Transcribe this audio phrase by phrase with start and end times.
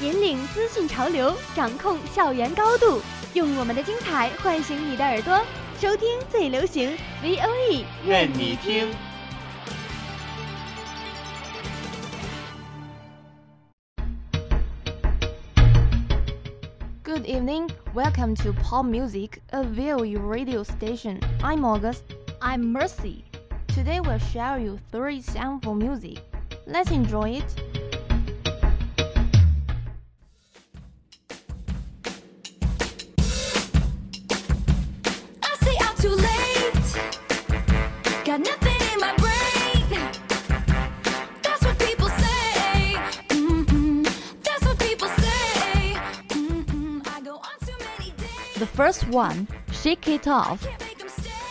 [0.00, 3.00] 引领资讯潮流，掌控校园高度，
[3.34, 5.40] 用我们的精彩唤醒你的耳朵，
[5.78, 8.88] 收听最流行 V O E，愿你听。
[17.04, 17.68] Good evening.
[17.94, 21.20] Welcome to Pop Music, a VOE radio station.
[21.42, 22.00] I'm August.
[22.40, 23.24] I'm Mercy。
[23.68, 26.20] Today we'll share you three sample music.
[26.66, 27.85] Let's enjoy it.
[48.57, 50.57] The first one, Shake It Off.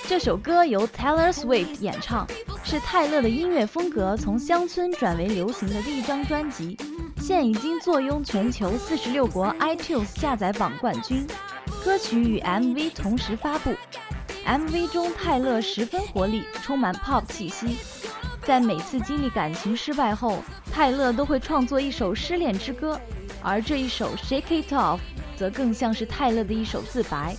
[0.09, 2.27] 这首歌由 Taylor Swift 演唱，
[2.65, 6.77] 是泰勒的音乐风格从乡村转为流行的第一张专辑，
[7.19, 11.25] 现已经坐拥全球四十六国 iTunes 下载榜冠军。
[11.85, 13.73] 歌曲与 MV 同时发布
[14.45, 17.77] ，MV 中泰勒十分活力，充满 pop 气息。
[18.43, 23.01] 在每次经历感情失败后，泰勒都会创作一首失恋之歌，
[23.43, 24.99] 而这一首 Shake It Off
[25.36, 27.36] 则更像是泰勒的一首自白。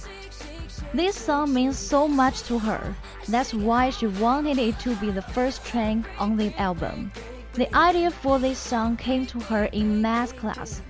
[0.95, 2.95] This song means so much to her.
[3.29, 7.11] That's why she wanted it to be the first track on the album.
[7.55, 10.81] The idea for this song came to her in math class.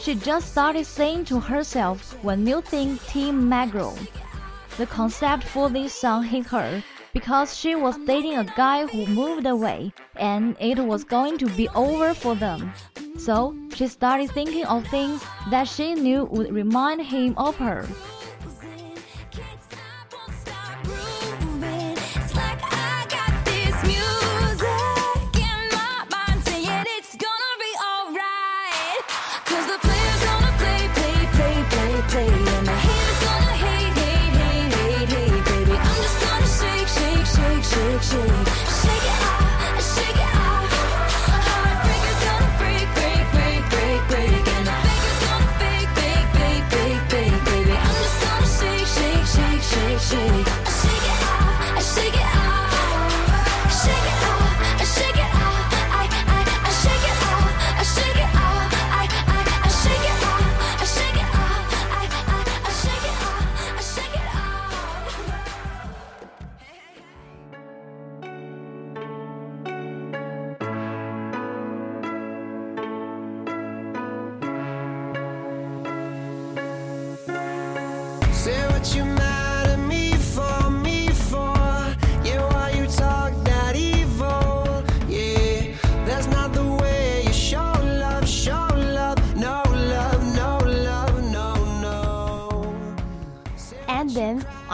[0.00, 3.94] She just started saying to herself when new thing Team Magro.
[4.76, 6.82] The concept for this song hit her
[7.13, 11.69] because she was dating a guy who moved away and it was going to be
[11.69, 12.73] over for them.
[13.17, 17.87] So she started thinking of things that she knew would remind him of her.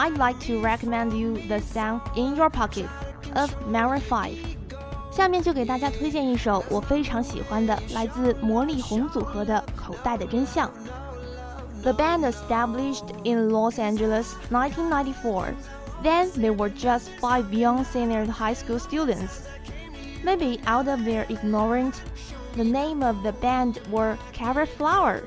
[0.00, 2.88] I'd like to recommend you the song In Your Pocket
[3.36, 4.34] of Maroon 5.
[5.12, 10.66] 下面就给大家推荐一首我非常喜欢的，来自魔力红组合的《口袋的真相》。
[11.82, 15.52] The band established in Los Angeles 1994.
[16.02, 19.42] Then they were just five young senior high school students.
[20.24, 21.96] Maybe out of their ignorance,
[22.56, 25.24] the name of the band were Kara's Flower.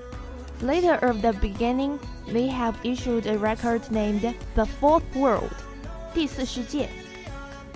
[0.62, 2.00] Later of the beginning,
[2.32, 5.54] they have issued a record named The Fourth World,
[6.14, 6.88] 第四世界.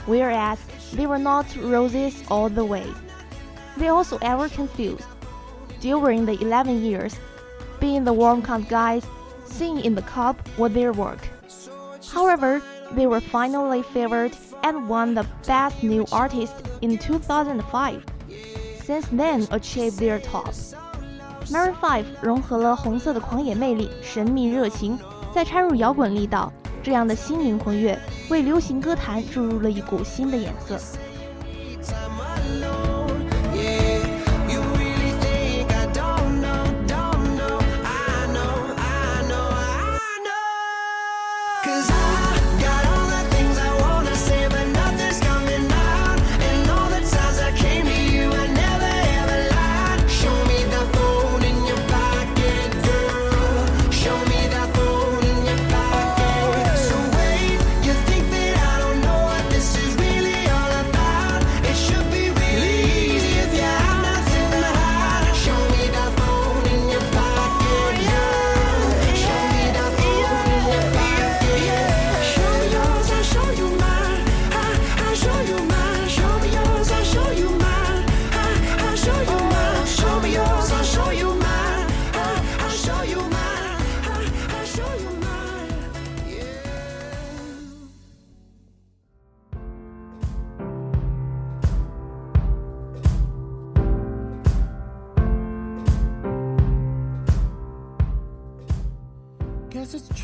[0.07, 0.59] Whereas
[0.93, 2.87] they were not roses all the way.
[3.77, 5.07] They also ever confused.
[5.81, 7.15] During the 11 years,
[7.81, 9.05] being the warm cup guys,
[9.45, 11.21] singing in the cup was their work.
[12.13, 12.61] However,
[12.93, 18.05] they were finally favored and won the Best New Artist in 2005.
[18.85, 20.53] Since then, achieved their top.
[21.50, 25.00] Mary Five 融合了红色的狂野魅力、神秘热情，
[25.34, 26.52] 再掺入摇滚力道，
[26.84, 27.98] 这样的新灵魂乐
[28.30, 30.78] 为流行歌坛注入了一股新的颜色。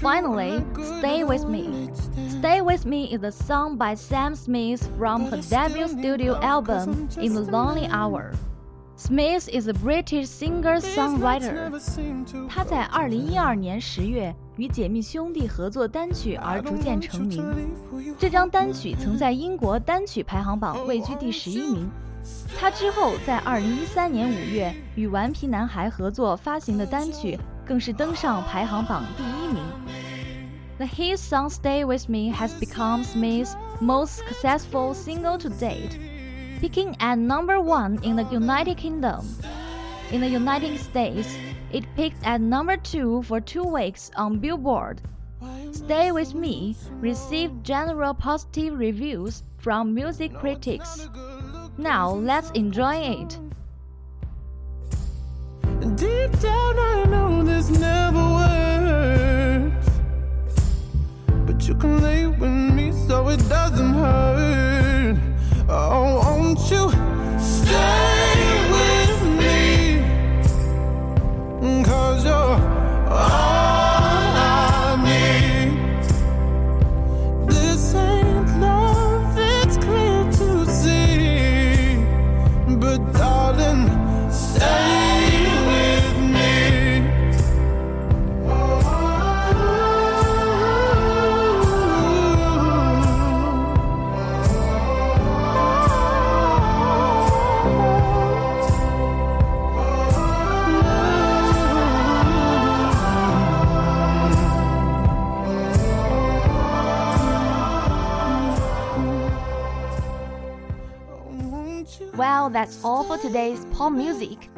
[0.04, 0.62] Finally,
[1.00, 1.90] Stay With Me.
[2.28, 7.34] Stay With Me is a song by Sam Smith from her debut studio album In
[7.34, 8.34] the Lonely Hour.
[8.98, 11.72] Smith is a British singer-songwriter.
[12.50, 17.72] 他在2012年10月与解密兄弟合作单曲而逐渐成名。
[18.20, 21.90] 这张单曲曾在英国单曲排行榜位居第十一名。
[22.60, 29.83] 他之后在2013年5月与顽皮男孩合作发行的单曲更是登上排行榜第一名。
[30.80, 36.00] The hit song "Stay With Me" has become Smith's most successful single to date,
[36.60, 39.24] peaking at number one in the United Kingdom.
[40.12, 41.38] In the United States,
[41.72, 45.00] it peaked at number two for two weeks on Billboard.
[45.72, 51.08] Stay With Me received general positive reviews from music critics.
[51.78, 53.38] Now let's enjoy it.
[63.34, 64.33] It doesn't hurt.
[112.16, 114.50] Well, that's all for today's pop music.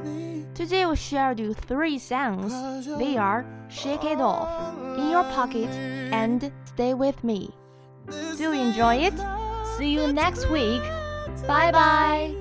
[0.54, 2.54] Today we shared you three songs.
[2.98, 5.70] They are Shake It Off, In Your Pocket,
[6.14, 7.50] and Stay With Me.
[8.38, 9.14] Do enjoy it?
[9.78, 10.82] See you next week.
[11.48, 12.36] Bye bye.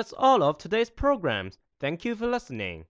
[0.00, 1.54] That's all of today's programs.
[1.78, 2.84] Thank you for listening.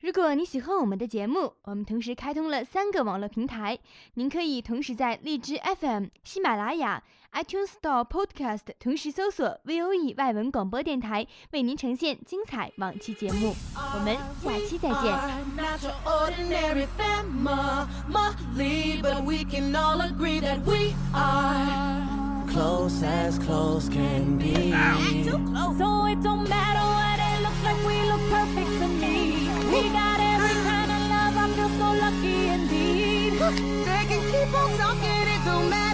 [0.00, 3.78] 如果你喜欢我们的节目，我们同时开通了三个网络平台，
[4.14, 13.54] 您可以同时在荔枝 FM、喜马拉雅、iTunes Store Podcast 同时搜索 VOE 外文广播电台，为您呈现精彩往期节目。
[13.76, 15.16] 我们下期再见。
[22.57, 24.73] Not your ordinary family, but we can all agree that close as close can be.
[25.77, 29.15] So it don't matter what it looks like, we look perfect to me.
[29.71, 33.33] We got every kind of love, I feel so lucky indeed.
[33.85, 35.86] They can keep on talking, it don't matter